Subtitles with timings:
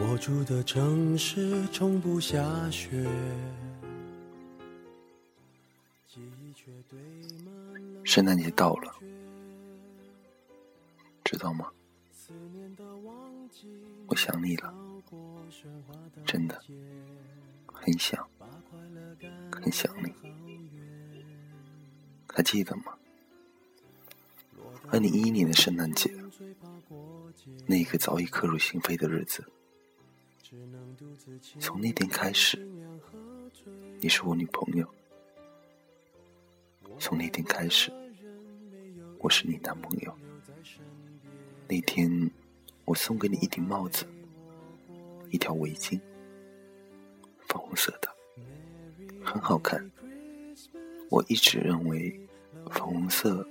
[0.00, 3.04] 我住的城市从不下雪。
[8.04, 8.94] 圣诞节到了，
[11.24, 11.70] 知道吗？
[14.06, 14.72] 我想你了，
[16.24, 16.62] 真的
[17.66, 18.24] 很想，
[19.50, 20.14] 很想你。
[22.32, 22.94] 还记得吗？
[24.90, 26.10] 二零一一年的圣诞节，
[27.66, 29.44] 那个早已刻入心扉的日子，
[31.58, 32.58] 从那天开始，
[34.00, 34.88] 你是我女朋友。
[37.00, 37.92] 从那天开始，
[39.18, 40.16] 我是你男朋友。
[41.66, 42.30] 那天，
[42.84, 44.06] 我送给你一顶帽子，
[45.30, 46.00] 一条围巾，
[47.46, 48.08] 粉红色的，
[49.24, 49.90] 很好看。
[51.10, 52.18] 我一直认为，
[52.70, 53.46] 粉红色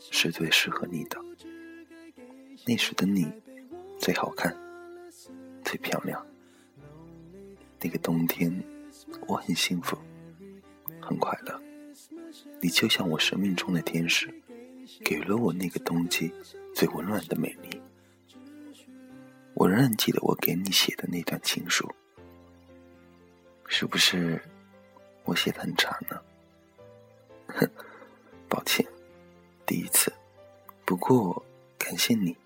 [0.00, 1.18] 是最适合你的。
[2.66, 3.30] 那时的你，
[3.98, 4.56] 最好看，
[5.64, 6.26] 最漂亮。
[7.82, 8.62] 那个冬天，
[9.26, 9.98] 我很幸福，
[11.00, 11.60] 很快乐。
[12.60, 14.32] 你就像我生命中的天使，
[15.04, 16.32] 给了我那个冬季
[16.74, 17.82] 最温暖的美丽。
[19.54, 21.90] 我仍然记得我给你写的那段情书，
[23.66, 24.40] 是不是
[25.24, 26.20] 我写的很长呢？
[27.48, 27.68] 哼，
[28.48, 28.86] 抱歉，
[29.66, 30.12] 第一次。
[30.84, 31.44] 不过
[31.78, 32.36] 感谢你，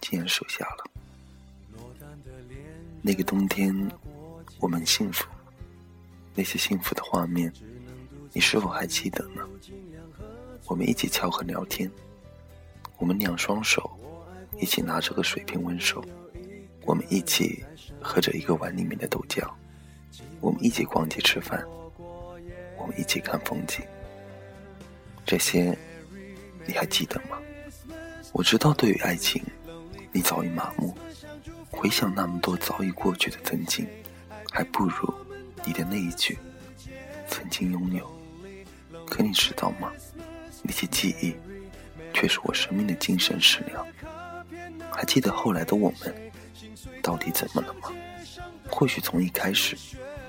[0.00, 0.84] 竟然收下了。
[3.02, 3.74] 那个冬天，
[4.60, 5.26] 我们幸福，
[6.34, 7.50] 那些幸福的画面。
[8.32, 9.42] 你是否还记得呢？
[10.66, 11.90] 我们一起翘课聊天，
[12.98, 13.90] 我们两双手
[14.60, 16.04] 一起拿着个水瓶温手，
[16.84, 17.64] 我们一起
[18.00, 19.42] 喝着一个碗里面的豆浆，
[20.40, 21.66] 我们一起逛街吃饭，
[22.78, 23.82] 我们一起看风景。
[25.24, 25.76] 这些
[26.66, 27.38] 你还记得吗？
[28.32, 29.42] 我知道，对于爱情，
[30.12, 30.94] 你早已麻木。
[31.70, 33.86] 回想那么多早已过去的曾经，
[34.50, 35.12] 还不如
[35.64, 36.38] 你的那一句
[37.28, 38.10] “曾经拥有”。
[39.06, 39.90] 可你知道吗？
[40.62, 41.34] 那些记忆，
[42.12, 43.86] 却是我生命的精神食粮。
[44.90, 46.32] 还记得后来的我们，
[47.02, 47.90] 到底怎么了吗？
[48.70, 49.76] 或许从一开始，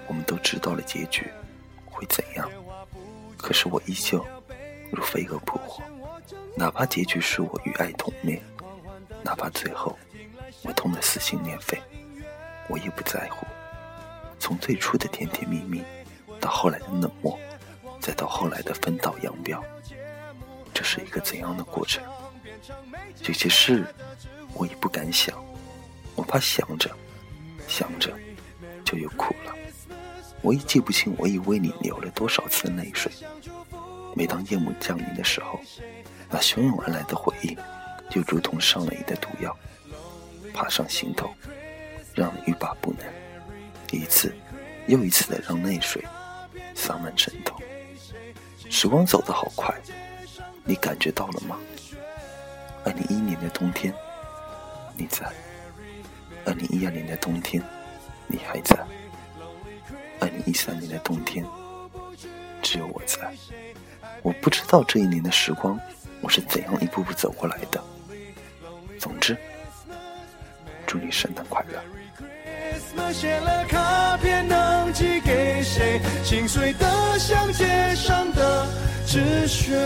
[0.07, 1.29] 我们都知道了结局
[1.85, 2.49] 会怎样。
[3.37, 4.25] 可是我依旧
[4.91, 5.83] 如飞蛾扑火，
[6.55, 8.41] 哪怕结局是我与爱同灭，
[9.23, 9.97] 哪怕最后
[10.63, 11.79] 我痛得撕心裂肺，
[12.67, 13.45] 我也不在乎。
[14.41, 15.83] 从最初的甜甜蜜蜜，
[16.39, 17.37] 到后来的冷漠。
[17.99, 19.63] 再到后来的分道扬镳，
[20.73, 22.03] 这是一个怎样的过程？
[23.27, 23.85] 有些事
[24.55, 25.37] 我已不敢想，
[26.15, 26.89] 我怕想着
[27.67, 28.11] 想着
[28.83, 29.53] 就又哭了。
[30.41, 33.11] 我已记不清我已为你流了多少次泪水。
[34.15, 35.59] 每当夜幕降临的时候，
[36.27, 37.55] 那汹涌而来的回忆，
[38.09, 39.55] 就如同上了瘾的毒药，
[40.55, 41.31] 爬上心头，
[42.15, 43.20] 让人欲罢不能。
[43.97, 44.33] 一次
[44.87, 46.03] 又一次的让泪水
[46.73, 47.57] 洒满枕头。
[48.69, 49.73] 时光走得好快，
[50.63, 51.57] 你感觉到了吗？
[52.83, 53.93] 二零一一年的冬天，
[54.95, 55.25] 你在；
[56.45, 57.61] 二零一二年的冬天，
[58.27, 58.77] 你还在；
[60.19, 61.45] 二零一三年的冬天，
[62.61, 63.31] 只有我在。
[64.23, 65.79] 我不知道这一年的时光，
[66.21, 67.83] 我是怎样一步步走过来的。
[68.97, 69.37] 总之，
[70.87, 72.00] 祝你圣诞快乐。
[73.13, 75.99] 写了卡片能寄给谁？
[76.23, 78.65] 心碎的像街上的
[79.05, 79.77] 纸屑。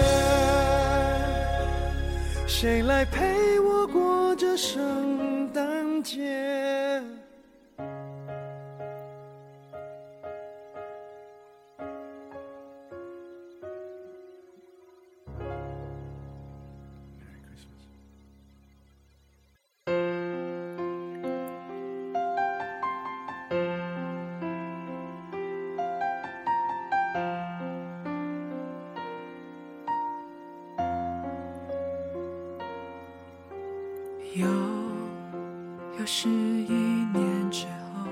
[2.45, 7.01] 谁来陪我过这圣诞节？
[34.35, 34.45] 又
[35.97, 38.05] 又是一年之后，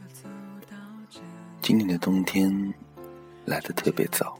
[0.00, 0.26] 又走
[0.70, 0.76] 到
[1.10, 1.20] 这
[1.60, 2.72] 今年的冬天
[3.44, 4.38] 来的特别早，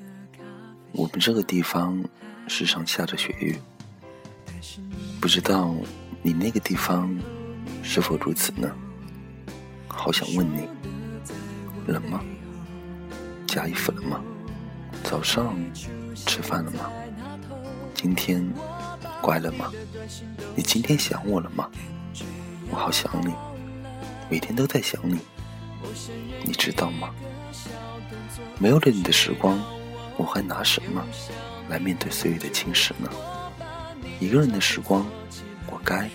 [0.93, 2.03] 我们这个地方
[2.49, 3.59] 时常下着雪雨，
[5.21, 5.75] 不知道
[6.23, 7.15] 你那个地方
[7.83, 8.75] 是否如此呢？
[9.87, 10.67] 好想问你，
[11.87, 12.25] 冷吗？
[13.47, 14.25] 加衣服了吗？
[15.05, 15.55] 早上
[16.15, 16.91] 吃饭了吗？
[17.93, 18.43] 今天？
[19.23, 19.73] 乖了吗？
[20.57, 21.71] 你今天想我了吗？
[22.71, 23.33] 我好想你，
[24.29, 25.19] 每天都在想你。
[26.45, 27.11] 你知道吗？
[28.59, 29.59] 没有了你的时光，
[30.17, 31.05] 我还拿什么
[31.69, 33.09] 来面对岁月的侵蚀呢？
[34.19, 35.07] 一个人的时光，
[35.67, 36.11] 我该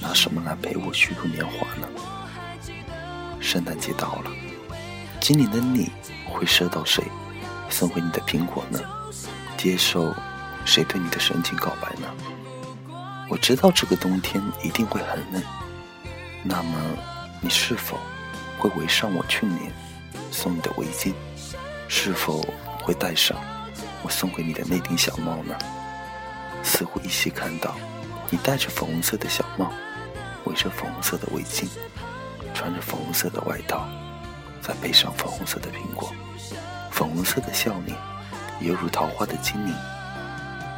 [0.00, 1.88] 拿什么来陪我虚度年华呢？
[3.40, 4.30] 圣诞节到了，
[5.20, 5.90] 今年的你
[6.30, 7.02] 会收到谁
[7.68, 8.78] 送回你的苹果呢？
[9.56, 10.14] 接受
[10.64, 12.08] 谁对你的深情告白呢？
[13.28, 15.42] 我知道这个冬天一定会很冷，
[16.42, 16.78] 那么
[17.40, 17.98] 你是否
[18.58, 19.72] 会围上我去年
[20.30, 21.14] 送你的围巾？
[21.88, 22.44] 是否
[22.82, 23.36] 会戴上
[24.02, 25.54] 我送给你的那顶小帽呢？
[26.62, 27.74] 似乎依稀看到
[28.30, 29.72] 你戴着粉红色的小帽，
[30.44, 31.68] 围着粉红色的围巾，
[32.54, 33.88] 穿着粉红色的外套，
[34.60, 36.12] 再配上粉红色的苹果，
[36.90, 37.96] 粉红色的笑脸，
[38.60, 39.74] 犹如桃花的精灵，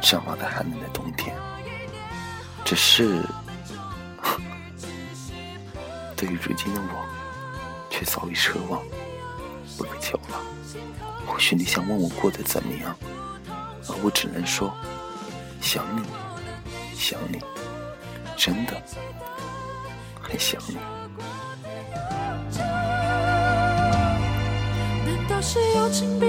[0.01, 1.35] 绽放在寒冷的冬天。
[2.65, 3.21] 只是，
[6.17, 7.05] 对于如今的我，
[7.91, 8.81] 却早已奢望
[9.77, 10.41] 不可求了。
[11.27, 12.97] 或许你想问我过得怎么样，
[13.87, 14.73] 而我只能说。
[15.61, 16.03] 想你，
[16.95, 17.39] 想你，
[18.35, 18.73] 真的
[20.21, 20.77] 很想你。
[25.05, 26.25] 难道是友情比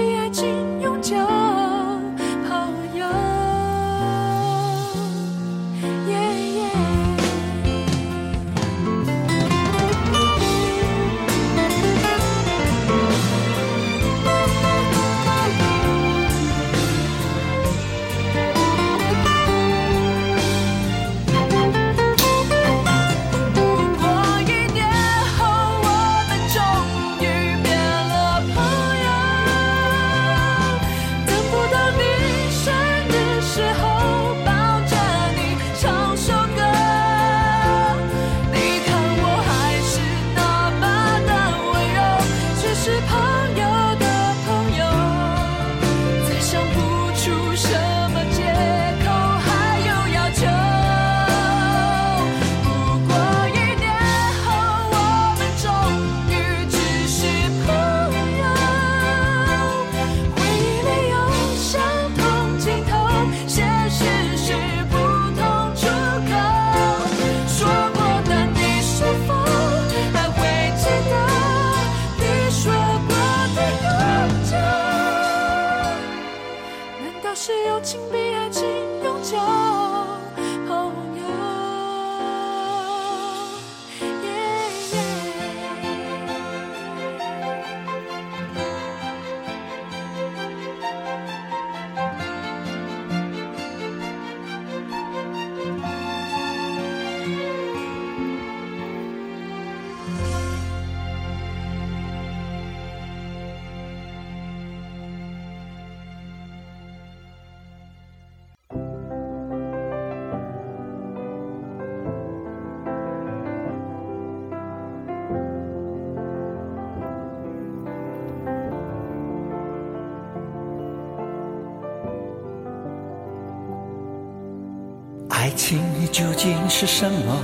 [125.47, 125.79] 爱情
[126.11, 127.41] 究竟是什么？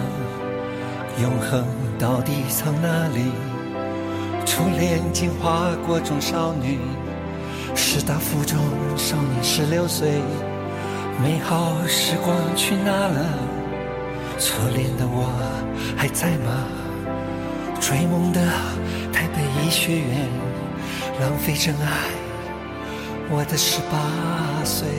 [1.22, 1.66] 永恒
[1.98, 3.32] 到底藏哪里？
[4.46, 6.80] 初恋进化过中少女，
[7.74, 8.60] 师大附中
[8.98, 10.22] 少年十六岁，
[11.24, 13.26] 美好时光去哪了？
[14.38, 15.32] 初恋的我
[15.96, 16.68] 还在吗？
[17.80, 18.42] 追梦的
[19.14, 20.28] 台北医学院，
[21.22, 21.88] 浪费真爱
[23.30, 24.90] 我的十八岁。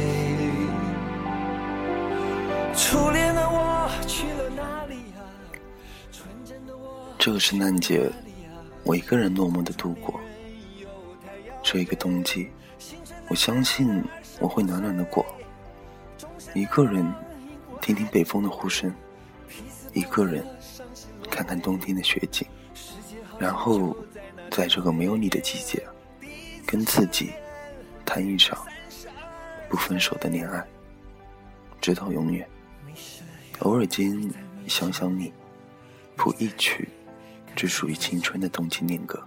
[7.25, 8.07] 这个圣诞节，
[8.83, 10.21] 我一个人落寞的度过。
[11.63, 12.51] 这一个冬季，
[13.29, 14.05] 我相信
[14.41, 15.25] 我会暖暖的过。
[16.53, 17.11] 一个人
[17.81, 18.95] 听听北风的呼声，
[19.95, 20.45] 一个人
[21.31, 22.47] 看看冬天的雪景，
[23.39, 23.97] 然后
[24.51, 25.83] 在这个没有你的季节，
[26.67, 27.33] 跟自己
[28.05, 28.67] 谈一场
[29.71, 30.63] 不分手的恋爱，
[31.81, 32.47] 直到永远。
[33.61, 34.31] 偶尔间
[34.67, 35.33] 想想你，
[36.17, 36.87] 谱一曲
[37.55, 39.23] 只属于青春的动情恋歌。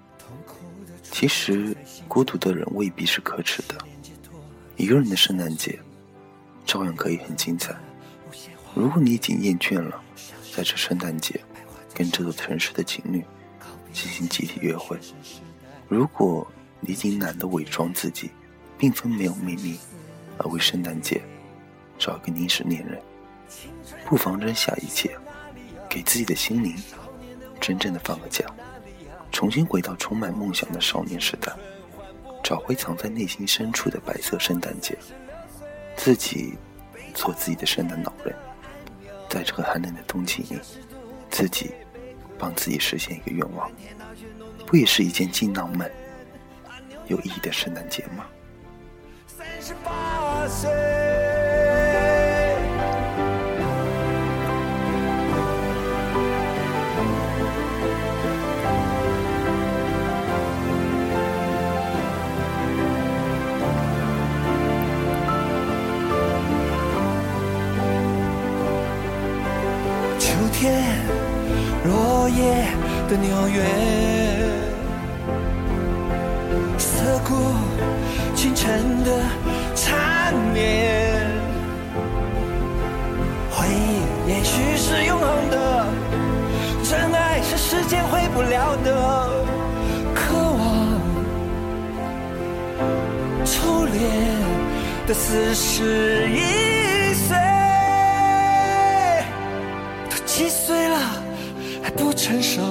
[1.03, 1.75] 其实
[2.07, 3.75] 孤独的人未必是可耻的，
[4.75, 5.79] 一个人的圣诞节
[6.65, 7.75] 照样可以很精彩。
[8.75, 10.01] 如果你已经厌倦了
[10.53, 11.39] 在这圣诞节
[11.93, 13.23] 跟这座城市的情侣
[13.91, 14.99] 进行集体约会，
[15.87, 16.45] 如果
[16.79, 18.29] 你已经懒得伪装自己，
[18.77, 19.79] 并非没有秘密，
[20.37, 21.19] 而为圣诞节
[21.97, 23.01] 找一个临时恋人。
[24.05, 25.17] 不妨扔下一切，
[25.89, 26.75] 给自己的心灵
[27.67, 28.45] 真正的放个假，
[29.29, 31.51] 重新回到充满梦想的少年时代，
[32.41, 34.97] 找回藏在内心深处的白色圣诞节，
[35.97, 36.53] 自己
[37.13, 38.33] 做自己的圣诞老人，
[39.27, 40.57] 在这个寒冷的冬季里，
[41.29, 41.71] 自己
[42.39, 43.69] 帮自己实现一个愿望，
[44.65, 45.91] 不也是一件既浪漫
[47.07, 48.25] 有意义的圣诞节吗？
[49.27, 50.71] 三十八岁，
[72.37, 72.67] 夜
[73.09, 73.63] 的纽约，
[76.77, 77.33] 涩谷
[78.35, 79.09] 清晨的
[79.75, 81.25] 缠绵，
[83.49, 85.87] 回忆也许是永恒的，
[86.83, 89.29] 真爱是时间毁不了的，
[90.13, 91.01] 渴望
[93.45, 93.97] 初恋
[95.07, 96.76] 的四十一
[102.27, 102.61] 成熟，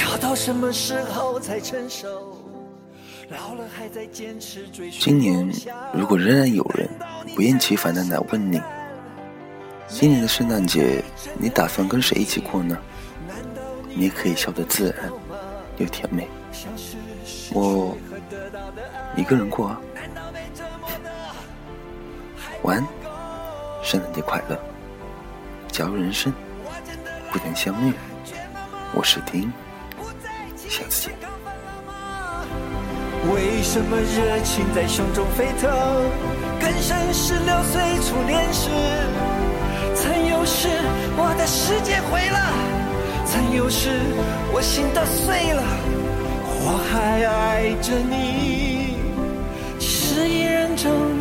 [0.00, 2.06] 要到什么时候才成熟？
[3.28, 5.52] 老了还在坚持追寻今年
[5.92, 6.88] 如果仍然有人
[7.34, 8.58] 不厌其烦的来问你，
[9.86, 11.04] 今年的圣诞节
[11.38, 12.74] 你打算跟谁一起过呢？
[13.94, 15.12] 你也可以笑得自然
[15.76, 16.26] 又甜美。
[17.52, 17.94] 我
[19.14, 19.80] 一个人过啊。
[22.62, 22.86] 晚安，
[23.82, 24.58] 圣诞节快乐！
[25.68, 26.32] 假如人生
[27.30, 27.92] 不能相遇，
[28.96, 29.52] 我是丁，
[30.68, 31.14] 下次见。
[33.34, 35.68] 为什么热情在胸中沸腾？
[36.60, 38.70] 更深十六岁初恋时，
[39.96, 40.68] 曾有时
[41.16, 42.38] 我的世界毁了，
[43.26, 43.90] 曾有时
[44.52, 45.62] 我心都碎了，
[46.62, 48.94] 我还爱着你，
[49.80, 51.13] 是一人中